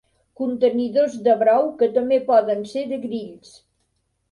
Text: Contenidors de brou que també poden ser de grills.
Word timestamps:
Contenidors 0.39 1.17
de 1.27 1.35
brou 1.43 1.69
que 1.83 1.91
també 1.99 2.19
poden 2.33 2.67
ser 2.73 2.87
de 2.95 3.01
grills. 3.07 3.55